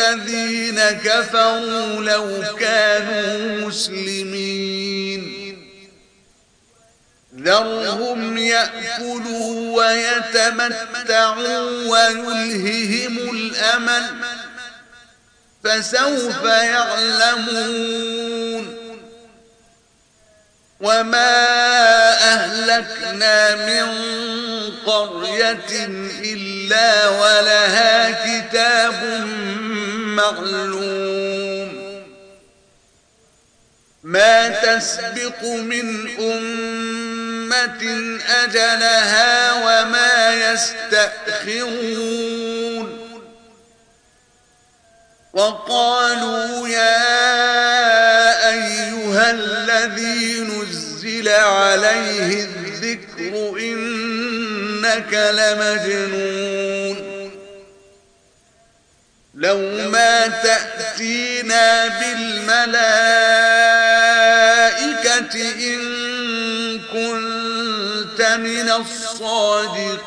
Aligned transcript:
الذين 0.00 0.80
كفروا 0.80 2.02
لو 2.02 2.42
كانوا 2.60 3.66
مسلمين. 3.66 5.22
ذرهم 7.36 8.38
يأكلوا 8.38 9.76
ويتمتعوا 9.78 11.58
ويلههم 11.88 13.18
الأمل 13.30 14.04
فسوف 15.64 16.44
يعلمون. 16.44 18.00
وما 20.80 21.36
أهلكنا 22.34 23.54
من 23.54 23.86
قرية 24.86 25.86
إلا 26.24 27.08
ولها 27.08 28.10
كتاب 28.10 29.00
معلوم 30.20 31.70
ما 34.02 34.48
تسبق 34.48 35.44
من 35.44 36.08
أمة 36.18 37.82
أجلها 38.44 39.52
وما 39.52 40.52
يستأخرون. 40.52 41.90
وقالوا 45.32 46.68
يا 46.68 47.20
أيها 48.50 49.30
الذي 49.30 50.40
نزل 50.40 51.28
عليه 51.28 52.44
الذكر 52.44 53.58
إنك 53.58 55.12
لمجنون. 55.14 56.79
لو 59.40 59.58
ما 59.88 60.26
تأتينا 60.26 61.88
بالملائكة 61.88 62.90
إن 65.34 65.80
كنت 66.78 68.22
من 68.22 68.70
الصادقين. 68.70 70.06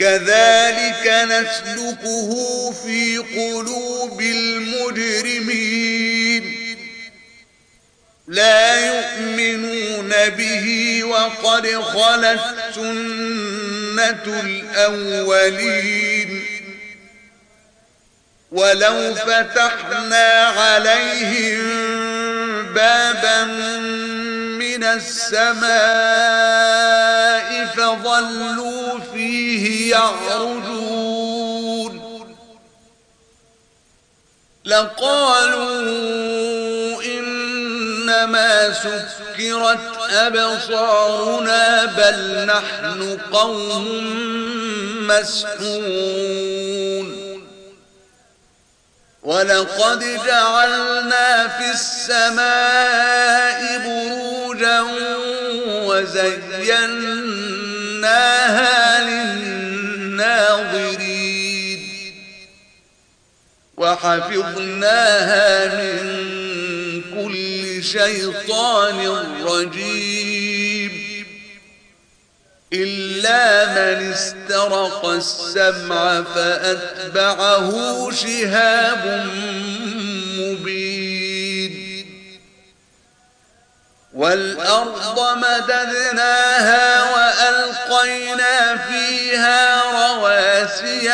كذلك 0.00 1.06
نسلكه 1.06 2.30
في 2.72 3.18
قلوب 3.18 4.20
المجرمين. 4.20 5.96
لا 8.28 8.86
يؤمنون 8.86 10.28
به 10.28 11.00
وقد 11.04 11.66
خلت 11.66 12.40
سنة 12.74 14.40
الأولين. 14.40 16.44
ولو 18.52 19.14
فتحنا 19.14 20.52
عليهم 20.56 21.60
بابا 22.74 23.44
من 24.58 24.84
السماء 24.84 25.70
فظلوا 27.76 28.98
فيه 29.40 29.90
يعرجون. 29.90 31.40
لقالوا 34.64 35.82
إنما 37.04 38.72
سكرت 38.72 39.78
أبصارنا 40.10 41.84
بل 41.84 42.46
نحن 42.46 43.18
قوم 43.32 43.86
مسحون 45.08 46.40
ولقد 49.22 50.04
جعلنا 50.26 51.48
في 51.48 51.70
السماء 51.70 53.60
بروجا 53.84 54.80
وزيناها 55.86 57.20
وحفظناها 63.80 65.66
من 65.66 66.00
كل 67.02 67.84
شيطان 67.84 68.98
رجيم. 69.44 70.92
إلا 72.72 73.66
من 73.66 74.12
استرق 74.12 75.04
السمع 75.06 76.22
فأتبعه 76.22 77.70
شهاب 78.10 79.30
مبين. 80.38 81.72
والأرض 84.14 85.36
مددناها 85.36 87.02
وألقينا 87.14 88.76
فيها 88.76 89.82
رواسي 89.82 91.10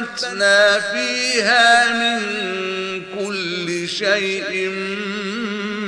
وأنبتنا 0.00 0.80
فيها 0.80 1.92
من 1.92 2.20
كل 3.18 3.88
شيء 3.88 4.68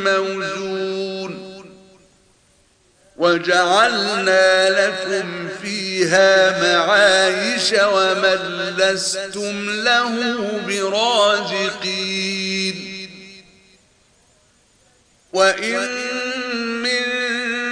موجود 0.04 1.64
وجعلنا 3.16 4.70
لكم 4.70 5.48
فيها 5.62 6.60
معايش 6.62 7.72
ومن 7.72 8.74
لستم 8.78 9.70
له 9.70 10.40
برازقين 10.66 12.12
وإن 15.32 15.88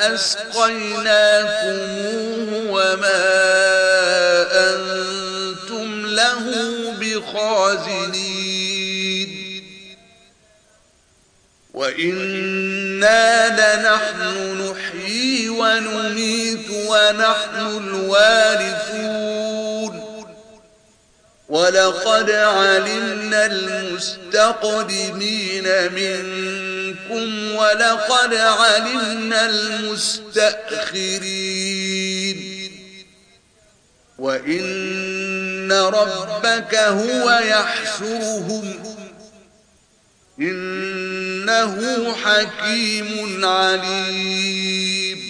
فأسقيناكموه 0.00 1.10
وما 2.70 3.24
أنتم 4.52 6.06
له 6.06 6.44
بخازنين. 7.00 8.40
وإنا 11.74 13.48
لنحن 13.48 14.20
نحيي 14.62 15.48
ونميت 15.48 16.70
ونحن 16.70 17.56
الوارثون. 17.76 19.39
ولقد 21.50 22.30
علمنا 22.30 23.46
المستقدمين 23.46 25.12
منكم 25.92 27.54
ولقد 27.54 28.34
علمنا 28.34 29.50
المستأخرين. 29.50 30.70
وإن 34.18 35.72
ربك 35.72 36.74
هو 36.74 37.30
يحشرهم. 37.30 38.94
إنه 40.40 42.14
حكيم 42.14 43.44
عليم. 43.44 45.29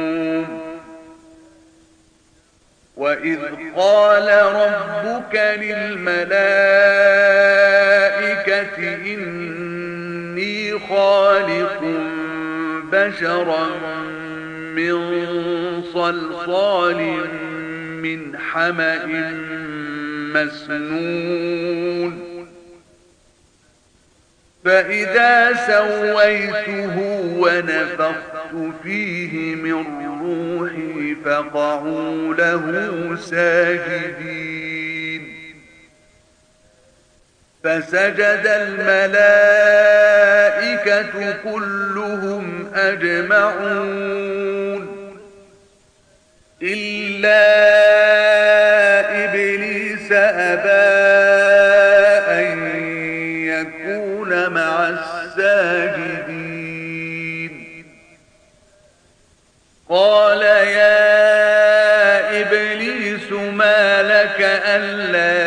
وإذ 3.01 3.39
قال 3.75 4.27
ربك 4.55 5.35
للملائكة 5.59 6.37
إني 9.13 10.79
خالق 10.79 11.81
بشرا 12.91 13.67
من 14.75 14.93
صلصال 15.93 17.01
من 18.01 18.37
حمأ 18.37 19.05
مسنون 20.35 21.71
فإذا 24.65 25.53
سويته 25.53 26.97
ونفخت 27.37 28.73
فيه 28.83 29.55
من 29.55 30.10
روحي 30.31 31.15
فقعوا 31.25 32.33
له 32.33 33.15
ساجدين. 33.15 34.71
فسجد 37.63 38.41
الملائكة 38.45 39.01
كلهم 41.31 42.71
أجمعون. 42.75 44.01
إلا 46.63 47.41
إبليس 49.23 50.11
أبى 50.11 50.91
أن 52.31 52.57
يكون 53.45 54.49
مع 54.49 54.89
الساجدين. 54.89 56.20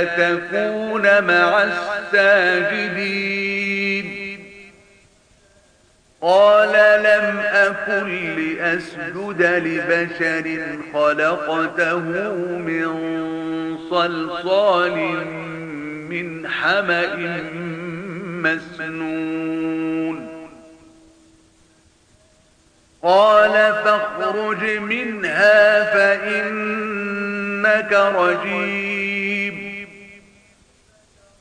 تكون 0.04 1.02
مع 1.02 1.62
الساجدين. 1.62 3.44
قال 6.20 6.72
لم 7.02 7.38
أكن 7.38 8.08
لأسجد 8.36 9.42
لبشر 9.42 10.58
خلقته 10.94 11.98
من 12.58 12.88
صلصال 13.90 14.96
من 16.08 16.48
حمأ 16.48 17.16
مسنون. 18.42 20.18
قال 23.02 23.52
فاخرج 23.52 24.78
منها 24.78 25.84
فإنك 25.94 27.92
رجيم. 27.92 29.13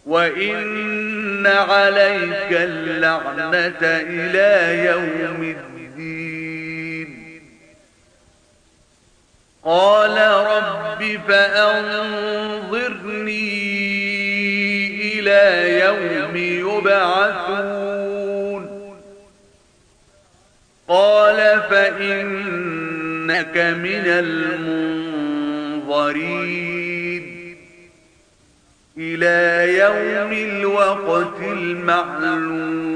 وإن 0.05 1.47
عليك 1.47 2.51
اللعنة 2.51 3.81
إلى 3.83 4.85
يوم 4.85 5.43
الدين. 5.43 7.09
قال 9.63 10.17
رب 10.47 11.19
فأنظرني 11.27 12.03
إلى 15.19 15.79
يوم 15.85 16.35
يبعثون. 16.77 18.63
قال 20.87 21.61
فإنك 21.69 23.57
من 23.57 24.03
المنظرين. 24.05 25.43
إلى 28.97 29.77
يوم 29.77 30.33
الوقت 30.33 31.39
المعلوم. 31.41 32.93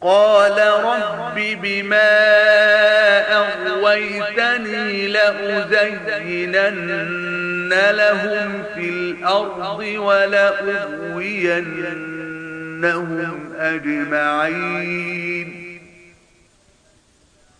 قال 0.00 0.58
رب 0.84 1.34
بما 1.62 2.32
أغويتني 3.32 5.08
لأزينن 5.08 6.92
لهم 7.90 8.62
في 8.74 8.88
الأرض 8.88 9.80
ولأغوينهم 9.80 11.22
أجمعين. 13.58 15.61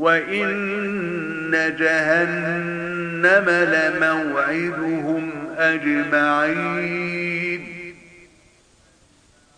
وإن 0.00 1.50
جهنم 1.78 3.50
لموعدهم 3.50 5.30
أجمعين 5.58 7.20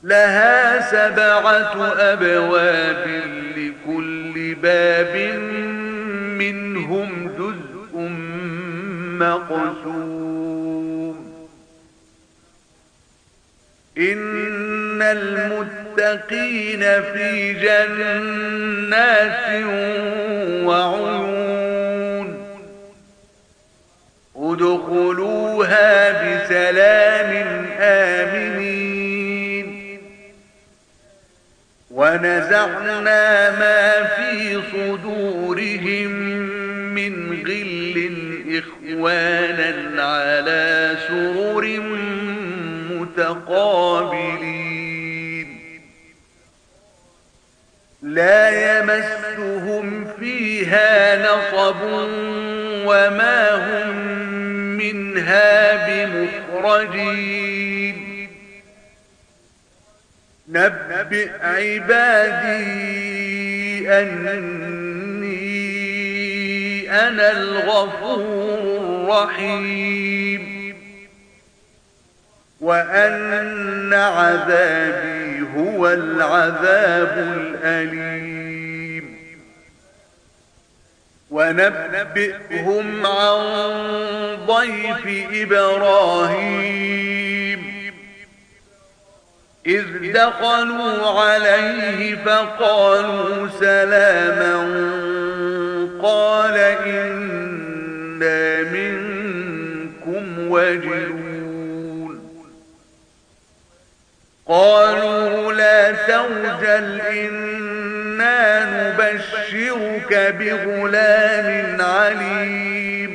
لها 0.02 0.80
سبعة 0.90 1.92
أبواب 1.98 3.22
لكل 3.56 4.54
باب 4.54 5.16
منهم 6.38 7.30
جزء 7.38 7.98
مقسوم 9.18 10.12
إن 13.98 15.02
المتقين 15.02 16.80
في 16.80 17.52
جنات 17.52 19.42
وعيون. 20.66 22.28
ادخلوها 24.36 26.10
بسلام 26.10 27.66
آمنين. 27.80 28.82
ونزعنا 31.90 33.50
ما 33.50 34.04
في 34.04 34.62
صدورهم 34.72 36.10
من 36.94 37.12
غل 37.46 37.96
أكوانا 38.48 40.02
على 40.02 40.96
سرر 41.08 41.64
متقابلين. 42.90 44.52
لا 48.02 48.41
فيها 51.52 51.70
نصب 51.70 51.82
وما 52.86 53.54
هم 53.54 53.96
منها 54.76 55.86
بمخرجين 56.52 57.96
نبئ 60.48 61.30
عبادي 61.42 62.72
أني 63.88 65.32
أنا 66.90 67.30
الغفور 67.30 68.58
الرحيم 69.12 70.42
وأن 72.60 73.92
عذابي 73.94 75.46
هو 75.56 75.88
العذاب 75.88 77.18
الأليم 77.18 78.51
ونبئهم 81.32 83.06
عن 83.06 83.38
ضيف 84.46 85.26
إبراهيم. 85.32 86.82
إذ 89.66 90.12
دخلوا 90.12 91.20
عليه 91.20 92.16
فقالوا 92.24 93.48
سلاما 93.60 94.56
قال 96.02 96.56
إنا 96.86 98.62
منكم 98.62 100.24
وجلون. 100.50 102.14
قالوا 104.46 105.52
لا 105.52 105.92
توجل 105.92 107.00
إنا 107.00 107.71
نبشرك 108.64 110.12
بغلام 110.38 111.80
عليم. 111.80 113.12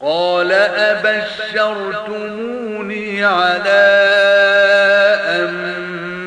قال 0.00 0.52
أبشرتموني 0.92 2.24
على 3.24 3.82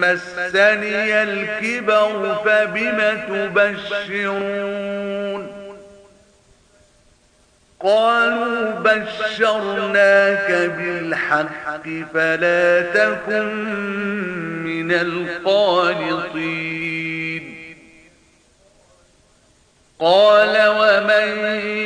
مسني 0.02 1.24
الكبر 1.24 2.36
فبم 2.46 3.00
تبشرون؟ 3.28 4.76
قالوا 7.80 8.72
بشرناك 8.72 10.52
بالحق 10.52 11.90
فلا 12.14 12.82
تكن 12.82 13.66
من 14.64 14.92
القانطين. 14.92 16.56
قال 20.00 20.68
ومن 20.68 21.28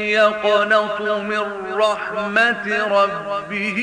يقنط 0.09 1.01
من 1.01 1.45
رحمة 1.73 2.67
ربه 2.87 3.77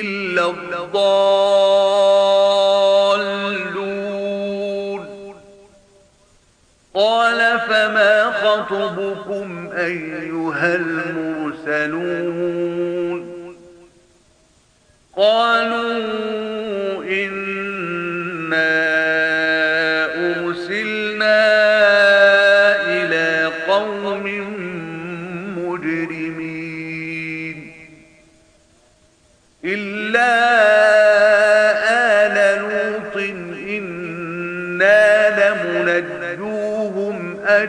إلا 0.00 0.50
الضالون 0.50 2.37
قال 6.98 7.60
فما 7.60 8.32
خطبكم 8.32 9.70
أيها 9.76 10.74
المرسلون؟ 10.74 12.18
قالوا 15.16 16.47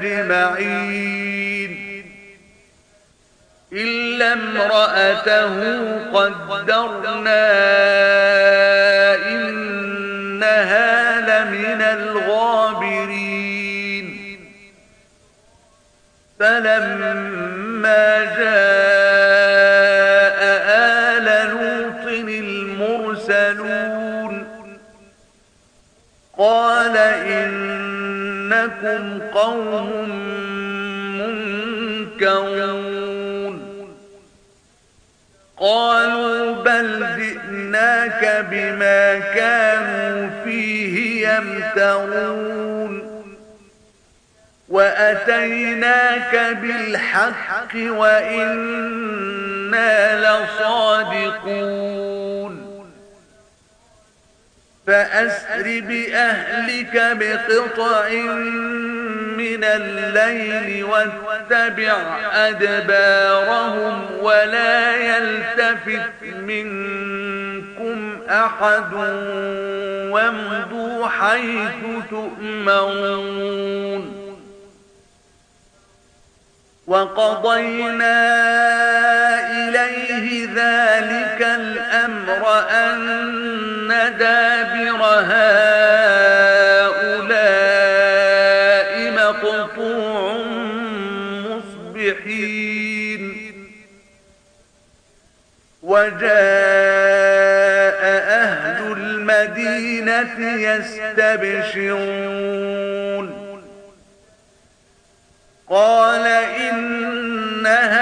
أجمعين. 0.04 1.72
إلا 3.74 4.34
امرأته 4.34 5.56
قدرنا 6.14 7.50
إنها 9.28 10.90
لمن 11.22 11.82
الغابرين. 11.82 13.20
فلما 16.40 18.26
جاء 18.38 18.80
آل 20.70 21.50
لوط 21.50 22.06
المرسلون 22.88 23.80
قال 26.38 26.98
إنكم 28.60 29.22
قوم 29.34 30.10
منكرون. 32.20 33.56
قالوا 35.58 36.64
بل 36.64 37.06
جئناك 37.18 38.46
بما 38.52 39.20
كانوا 39.20 40.30
فيه 40.44 41.28
يمترون. 41.30 42.94
وأتيناك 44.70 46.58
بالحق 46.62 47.76
وإنا 47.76 49.20
لصادقون. 50.20 52.19
فأسر 54.90 55.64
بأهلك 55.88 57.18
بقطع 57.18 58.10
من 59.38 59.64
الليل 59.64 60.84
واتبع 60.84 61.98
أدبارهم 62.34 64.06
ولا 64.22 64.96
يلتفت 64.96 66.24
منكم 66.42 68.20
أحد 68.30 68.94
وامضوا 70.12 71.08
حيث 71.08 71.84
تؤمرون 72.10 73.60
وقضينا 76.90 78.18
إليه 79.52 80.46
ذلك 80.46 81.42
الأمر 81.42 82.44
أن 82.70 83.90
دابر 84.20 85.02
هؤلاء 85.04 85.50
مقطوع 89.12 90.38
مصبحين. 91.96 93.24
وجاء 95.84 96.30
أهل 98.44 98.92
المدينة 98.92 100.40
يستبشرون. 100.62 101.90
قال 105.70 106.28
إن 106.28 107.68
هؤلاء 107.68 108.00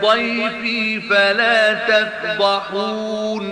ضيفي 0.00 1.00
فلا 1.00 1.74
تفضحون. 1.74 3.46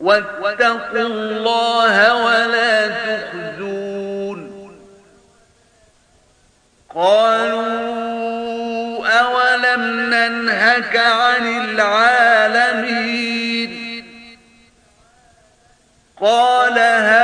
واتقوا 0.00 1.06
الله 1.06 2.14
ولا 2.24 2.88
تخزون. 2.88 4.40
قالوا 6.94 8.12
أولم 9.06 9.82
ننهك 10.14 10.96
عن 10.96 11.64
العالمين؟ 11.64 13.02
قال 16.20 16.78
هذا 16.78 17.21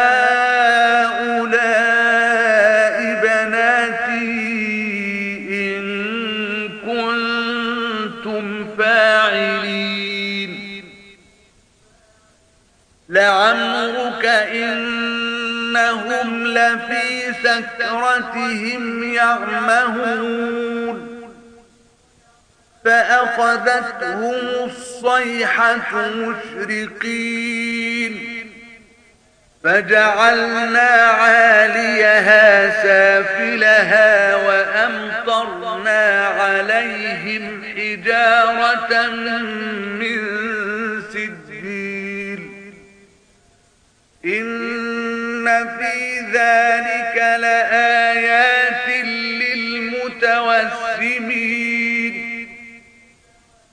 لفي 16.59 17.35
سكرتهم 17.43 19.15
يعمهون 19.15 21.09
فأخذتهم 22.85 24.35
الصيحة 24.65 26.09
مشرقين 26.09 27.29
فجعلنا 29.65 30.91
عاليها 31.21 32.83
سافلها 32.83 34.37
وأمطرنا 34.37 36.27
عليهم 36.27 37.63
حجارة 37.77 39.07
من 40.01 40.19
سجيل 41.13 42.41
إن 44.25 45.69
في 45.79 46.08
ذلك 46.33 47.17
لآيات 47.17 48.89
للمتوسمين. 49.45 50.29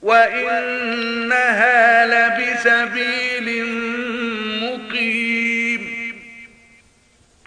وإنها 0.01 2.05
لبسبيل 2.05 3.47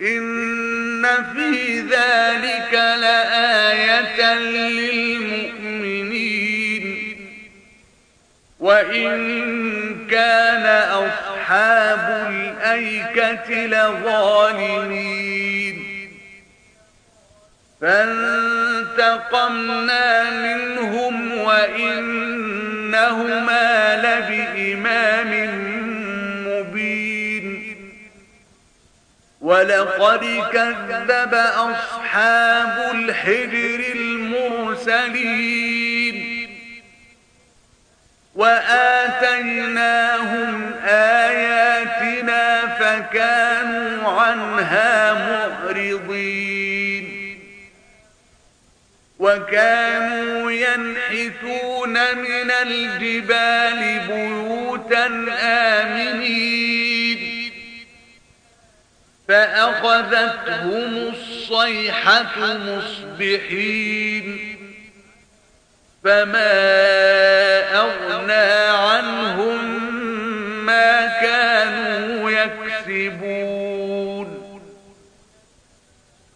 إن 0.01 1.07
في 1.35 1.81
ذلك 1.81 2.75
لآية 2.75 4.35
للمؤمنين. 4.35 5.59
وإن 8.61 9.19
كان 10.11 10.67
أصحاب 10.93 12.48
الأيكة 12.75 13.67
لظالمين. 13.67 15.19
فانتقمنا 17.81 18.81
منهم 20.31 21.39
وإنهما 21.39 22.37
لبإمام 23.97 25.59
ولقد 29.41 30.25
كذب 30.53 31.35
أصحاب 31.35 32.91
الحجر 32.95 33.81
المرسلين. 33.95 35.39
وآتيناهم 38.35 39.33
آياتنا 40.85 41.68
فكانوا 42.99 44.13
عنها 44.21 45.15
معرضين. 45.15 47.09
وكانوا 49.19 50.53
ينحتون 50.53 52.17
من 52.17 52.51
الجبال 52.51 54.01
بيوتا 54.09 55.07
آمنين. 55.41 57.19
فأخذتهم 59.29 61.13
الصيحة 61.15 62.57
مصبحين. 62.57 64.39
فما 66.05 66.53
أغنى 67.77 68.69
عنهم 68.79 69.78
يكسبون 72.89 74.29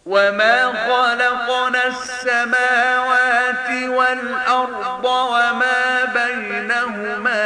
وما 0.05 0.65
خلقنا 0.65 1.87
السماوات 1.87 3.69
والأرض 3.89 5.05
وما 5.05 6.05
بينهما 6.05 7.45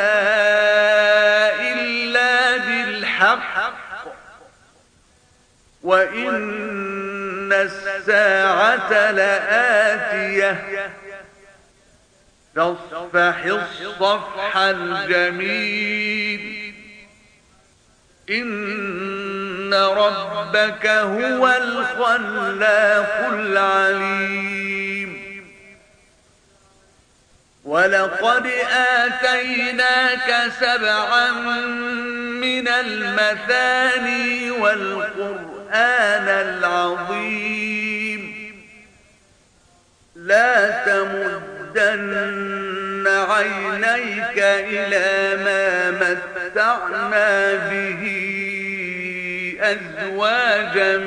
إلا 1.59 2.57
بالحق. 2.57 3.77
وإن 5.83 7.53
الساعة 7.53 9.11
لآتية. 9.11 10.89
تصفح 12.55 13.45
الصفح 13.45 14.57
الجميل. 14.57 16.56
إن 18.29 19.73
ربك 19.73 20.85
هو 20.87 21.47
الخلاق 21.47 23.29
العليم. 23.33 25.11
ولقد 27.63 28.47
آتيناك 28.71 30.51
سبعا 30.59 31.31
من 32.41 32.67
المثاني 32.67 34.51
والقرآن 34.51 35.57
القرآن 35.71 36.27
العظيم. 36.29 38.21
لا 40.15 40.83
تمدن 40.85 42.13
عينيك 43.17 44.37
إلى 44.37 45.43
ما 45.43 45.91
متعنا 45.91 47.53
به 47.53 48.03
أزواجا 49.61 50.97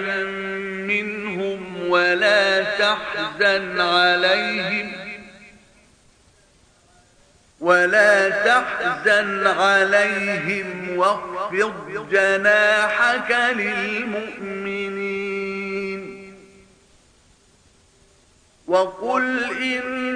منهم 0.87 1.89
ولا 1.89 2.63
تحزن 2.63 3.81
عليهم 3.81 4.93
ولا 7.61 8.29
تحزن 8.29 9.47
عليهم 9.47 10.97
واخفض 10.99 12.09
جناحك 12.11 13.31
للمؤمنين 13.57 15.11
وقل 18.67 19.45
إني 19.63 20.10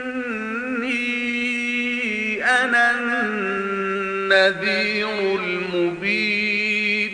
النذير 4.34 5.08
المبين 5.34 7.12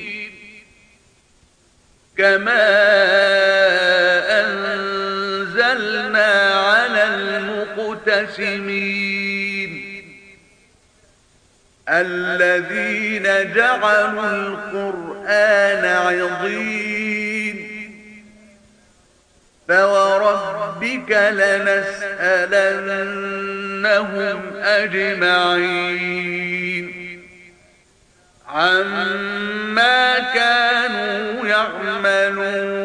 كما 2.18 2.68
أنزلنا 4.40 6.32
على 6.54 7.04
المقتسمين 7.94 8.80
الذين 11.88 13.54
جعلوا 13.54 14.30
القرآن 14.30 15.84
عظيم 15.84 17.70
فوربك 19.68 21.10
لنسألنهم 21.32 22.40
أجمعين 24.56 26.20
عما 28.52 30.18
كانوا 30.34 31.46
يعملون 31.46 32.80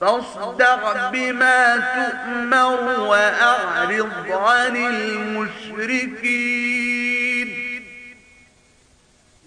فاصدع 0.00 1.08
بما 1.10 1.76
تؤمر 1.76 3.00
وأعرض 3.00 4.30
عن 4.30 4.76
المشركين 4.76 6.26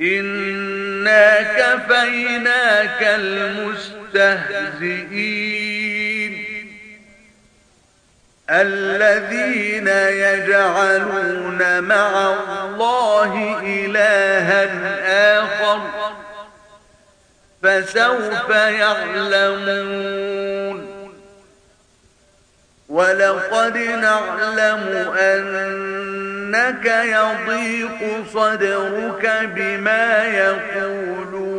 إنا 0.01 1.41
كفيناك 1.41 3.03
المستهزئين 3.03 4.49
الذين 8.49 9.87
يجعلون 9.87 11.83
مع 11.83 12.33
الله 12.33 13.59
إلها 13.63 14.63
آخر 15.39 15.79
فسوف 17.63 18.49
يعلمون. 18.49 20.09
ولقد 22.89 23.77
نعلم 23.77 25.13
أنك 25.19 26.85
يضيق 26.85 28.25
صدرك 28.33 29.25
بما 29.55 30.23
يقولون. 30.23 31.58